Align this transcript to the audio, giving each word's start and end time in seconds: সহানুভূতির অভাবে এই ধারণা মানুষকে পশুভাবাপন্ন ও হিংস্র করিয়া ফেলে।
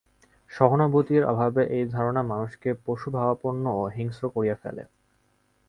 সহানুভূতির 0.51 1.23
অভাবে 1.25 1.61
এই 1.69 1.85
ধারণা 1.87 2.21
মানুষকে 2.23 2.69
পশুভাবাপন্ন 2.85 3.63
ও 3.75 3.83
হিংস্র 3.95 4.23
করিয়া 4.35 4.57
ফেলে। 4.61 4.83